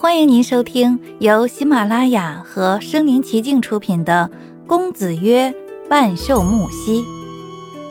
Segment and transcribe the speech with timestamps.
[0.00, 4.30] 欢迎您收听由喜马拉雅和声临其境出品的
[4.68, 5.52] 《公子曰
[5.90, 7.02] 万寿木兮》，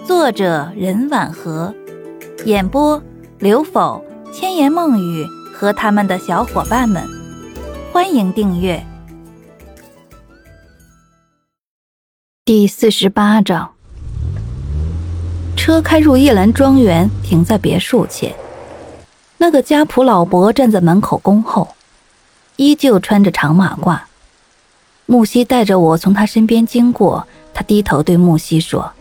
[0.05, 1.75] 作者任婉和，
[2.45, 3.03] 演播
[3.39, 4.01] 刘否、
[4.31, 7.03] 千言梦语和他们的小伙伴们。
[7.91, 8.81] 欢迎订阅。
[12.45, 13.73] 第四十八章，
[15.57, 18.33] 车开入叶兰庄园，停在别墅前。
[19.39, 21.67] 那个家仆老伯站在门口恭候。
[22.57, 23.99] 依旧穿着长马褂，
[25.05, 28.91] 木西带着我从他身边经过，他低头对木西说：“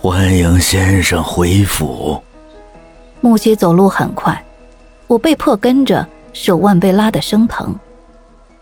[0.00, 2.22] 欢迎先生回府。”
[3.20, 4.42] 木西走路很快，
[5.06, 7.74] 我被迫跟着，手腕被拉得生疼。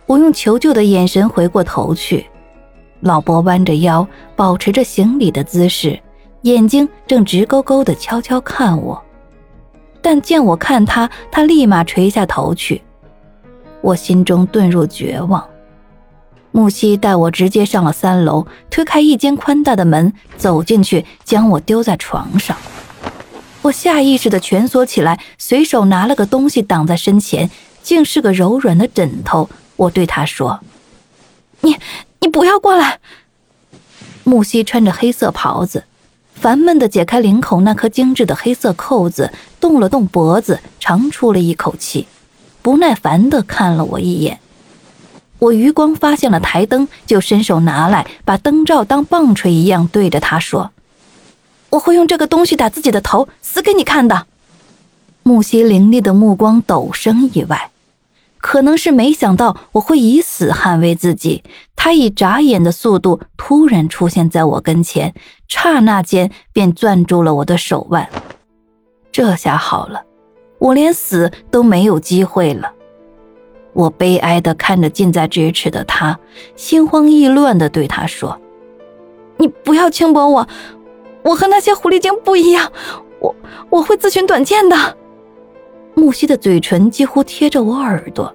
[0.06, 2.26] 我用求救的眼神回过头去，
[3.00, 5.96] 老伯弯着腰，保持着行礼的姿势，
[6.42, 9.00] 眼睛正直勾勾的悄悄看我。
[10.00, 12.82] 但见我看他，他立马垂下头去。
[13.82, 15.44] 我心中遁入绝望。
[16.52, 22.56] 木西带我直接上了三楼，推开一间宽大的门，走进去，将我丢在床上。
[23.62, 27.50] 我下意识的蜷缩起来，随手拿了个东西挡在身前，
[27.82, 29.48] 竟是个柔软的枕头。
[29.76, 30.60] 我对他说
[31.62, 31.76] ：“你，
[32.20, 33.00] 你不要过来。”
[34.24, 35.84] 木西穿着黑色袍子，
[36.34, 42.06] 烦闷的解开领口那颗精致的黑色扣子，动了动脖子，长出了一口气。
[42.62, 44.38] 不耐烦地看了我一眼，
[45.40, 50.70] 我余光发现了台灯，就伸手拿来，把灯罩当棒槌一样对着他说
[51.70, 54.26] ：“我会用这个东西打自己的头，死给你看的。”
[55.24, 57.70] 木西凌厉的目光陡生意外，
[58.38, 61.42] 可能是没想到我会以死捍卫自己，
[61.74, 65.14] 他以眨眼的速度突然出现在我跟前，
[65.48, 68.08] 刹那间便攥住了我的手腕。
[69.10, 70.02] 这下好了。
[70.62, 72.70] 我连死都没有机会了，
[73.72, 76.16] 我悲哀的看着近在咫尺的他，
[76.54, 78.40] 心慌意乱的对他说
[79.38, 80.46] ：“你不要轻薄我，
[81.24, 82.70] 我和那些狐狸精不一样，
[83.18, 83.34] 我
[83.70, 84.96] 我会自寻短见的。”
[85.94, 88.32] 木西的嘴唇几乎贴着我耳朵，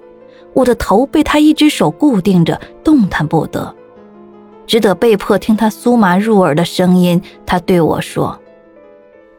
[0.52, 3.74] 我的头被他一只手固定着，动弹不得，
[4.66, 7.22] 只得被迫听他酥麻入耳的声音。
[7.46, 8.38] 他对我说：“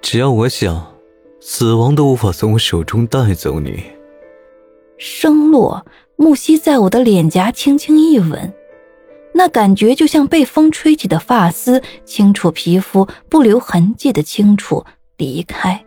[0.02, 0.84] 只要我想。”
[1.42, 3.84] 死亡都无法从我手中带走你。
[4.98, 5.86] 声落，
[6.18, 8.54] 木西在我的脸颊轻轻一吻，
[9.34, 14.86] 那感觉就像被风吹起的发丝，轻触皮肤，不留痕迹的清楚
[15.18, 15.84] 离开。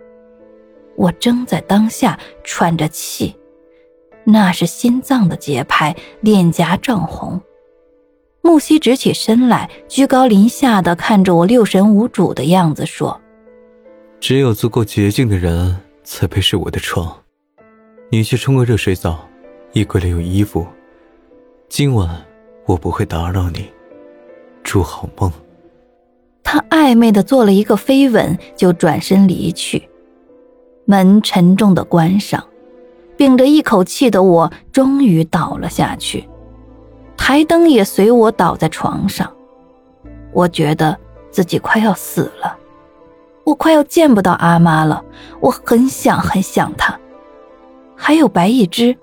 [0.97, 3.37] 我正在当下喘着气，
[4.25, 7.41] 那是心脏的节拍，脸颊涨红。
[8.41, 13.21] 木西直起身来，居高临下的看着我，六神无主的样子说。
[14.23, 17.13] 只有足够洁净的人才配睡我的床。
[18.09, 19.19] 你去冲个热水澡，
[19.73, 20.65] 衣柜里有衣服。
[21.69, 22.25] 今晚
[22.65, 23.69] 我不会打扰你，
[24.63, 25.29] 祝好梦。
[26.45, 29.89] 他暧昧的做了一个飞吻，就转身离去。
[30.85, 32.47] 门沉重的关上，
[33.17, 36.29] 屏着一口气的我终于倒了下去，
[37.17, 39.29] 台灯也随我倒在床上。
[40.33, 40.97] 我觉得
[41.33, 42.57] 自己快要死了。
[43.45, 45.03] 我快要见不到阿妈了，
[45.41, 46.99] 我很想很想她。
[47.97, 48.97] 还有白一枝，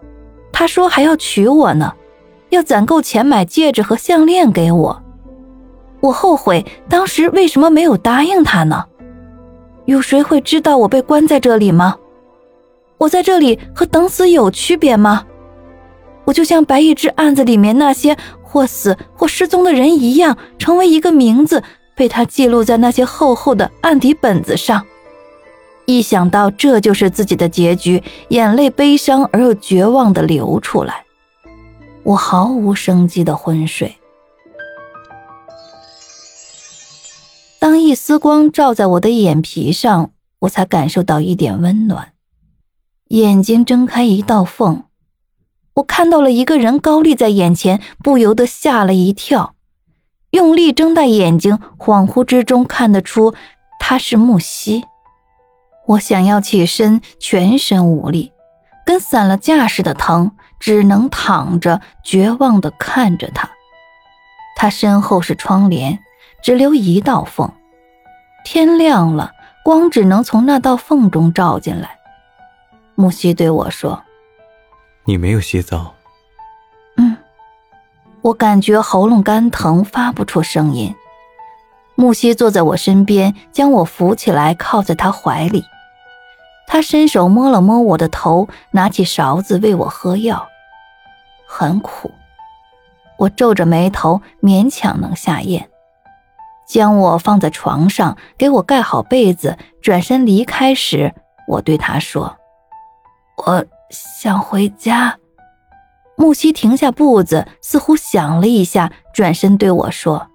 [0.52, 1.94] 她说还要娶我呢，
[2.50, 5.04] 要攒够钱买戒指和项链给我。
[6.00, 8.86] 我后悔当时为什么没有答应她呢？
[9.86, 11.98] 有谁会知道我被关在这里吗？
[12.98, 15.26] 我在这里和等死有区别吗？
[16.26, 21.64] 我就像白一枝案子里面那些或死或失踪的人一样，成为一个名字。
[22.00, 24.86] 被他记录在那些厚厚的案底本子上，
[25.86, 31.04] 一想到这就是自己的结局，眼泪悲伤而又绝望的流出来，
[32.04, 33.98] 我毫无生机的昏睡。
[37.60, 42.14] 当一丝光照在我的眼皮上，我才感受到一点温暖。
[43.10, 44.84] 眼睛睁开一道缝，
[45.74, 49.56] 我看到了一个人高立在眼前，不由得吓了一跳。
[50.32, 53.34] 用力睁大眼睛，恍惚之中看得出
[53.80, 54.86] 他是木西。
[55.88, 58.32] 我想要起身，全身无力，
[58.86, 63.50] 跟散了架似的疼，只能躺着，绝望地看着他。
[64.56, 66.00] 他身后是窗帘，
[66.44, 67.52] 只留一道缝。
[68.44, 69.32] 天亮了，
[69.64, 71.98] 光只能从那道缝中照进来。
[72.96, 74.04] 木西对我说
[75.06, 75.96] ：“你没有洗澡。”
[78.30, 80.96] 我感觉喉咙干疼，发不出声音。
[81.96, 85.64] 木西坐在我身边，将我扶起来，靠在他怀里。
[86.68, 90.48] 他伸手摸了摸我的头，拿起勺子喂我喝药。
[91.48, 92.12] 很苦。
[93.18, 95.68] 我皱着眉头，勉强能下咽。
[96.68, 101.16] 将我放在床上，给我盖好被子，转身离开时，
[101.48, 102.38] 我对他说
[103.44, 105.18] ：“我想回家。”
[106.20, 110.28] 木西停下步子，似乎想了一下，转身对我说：“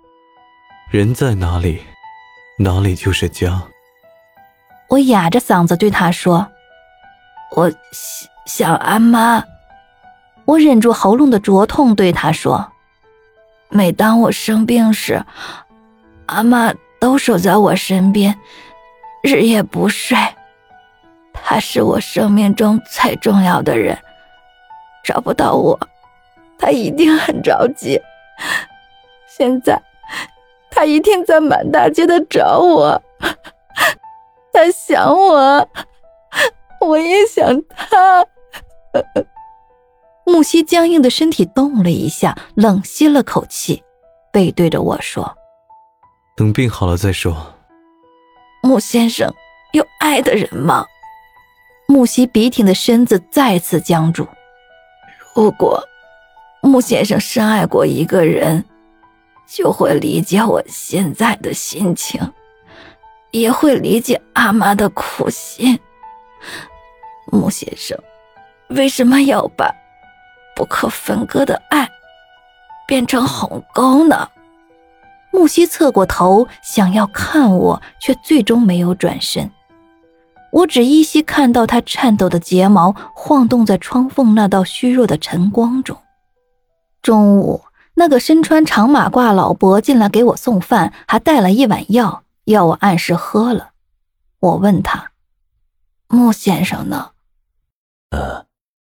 [0.90, 1.82] 人在哪里，
[2.58, 3.62] 哪里就是家。”
[4.88, 6.48] 我哑着嗓子对他说
[7.54, 9.44] ：“我想想阿妈。”
[10.46, 12.72] 我忍住喉咙的灼痛，对他说
[13.68, 15.22] ：“每当我生病时，
[16.26, 18.38] 阿妈都守在我身边，
[19.22, 20.16] 日夜不睡。
[21.34, 23.98] 她是我生命中最重要的人。”
[25.04, 25.78] 找不到我，
[26.58, 28.00] 他一定很着急。
[29.28, 29.80] 现在，
[30.70, 33.02] 他一定在满大街的找我。
[34.52, 35.68] 他想我，
[36.80, 38.26] 我也想他。
[40.24, 43.82] 木西僵硬的身体动了一下，冷吸了口气，
[44.32, 45.36] 背对着我说
[46.34, 47.54] ：“等病好了再说。”
[48.62, 49.30] 木先生
[49.72, 50.86] 有爱的人吗？
[51.86, 54.26] 木西笔挺的身子再次僵住。
[55.34, 55.82] 如果
[56.62, 58.64] 穆先生深爱过一个人，
[59.46, 62.32] 就会理解我现在的心情，
[63.32, 65.78] 也会理解阿妈的苦心。
[67.26, 67.98] 穆先生
[68.68, 69.68] 为什么要把
[70.54, 71.88] 不可分割的爱
[72.86, 74.28] 变成鸿沟呢？
[75.32, 79.50] 木西侧过头想要看我，却最终没有转身。
[80.54, 86.00] 我只依稀看到他颤抖的睫毛晃动在窗缝那道虚弱的晨光中。
[87.02, 87.64] 中午，
[87.94, 93.70] 那个身穿长马褂老伯进来给我送饭，还带了一碗药，要我按时喝了。
[94.38, 95.10] 我问他
[96.06, 97.10] ：“穆先生呢
[98.10, 98.46] ？”“呃，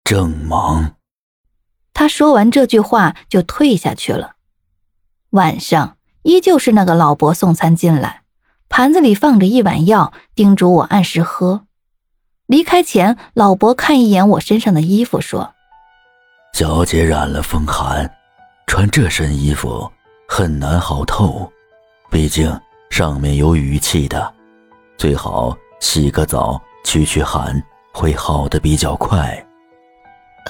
[0.02, 0.94] 正忙。”
[1.92, 4.36] 他说完这句话就退下去了。
[5.30, 8.19] 晚上，依旧是那个老伯送餐进来。
[8.80, 11.66] 盘子里放着一碗药，叮嘱我按时喝。
[12.46, 15.52] 离开前，老伯看一眼我身上的衣服，说
[16.56, 18.10] ：“小姐染了风寒，
[18.66, 19.86] 穿这身衣服
[20.26, 21.52] 很难好透，
[22.10, 24.32] 毕竟上面有雨气的，
[24.96, 27.62] 最好洗个澡驱驱寒，
[27.92, 29.46] 会好的比较快。”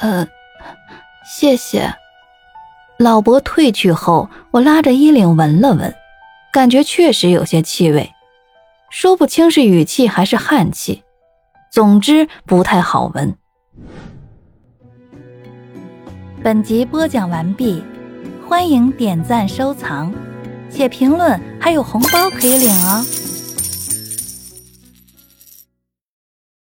[0.01, 0.25] 呃，
[1.27, 1.93] 谢谢。
[2.97, 5.93] 老伯退去后，我拉着衣领闻了闻。
[6.53, 8.13] 感觉确实有些气味，
[8.91, 11.05] 说不清是语气还是汗气，
[11.73, 13.33] 总之不太好闻。
[16.43, 17.85] 本集播讲完毕，
[18.49, 20.13] 欢迎点赞收藏，
[20.69, 23.05] 且评论还有红包可以领哦。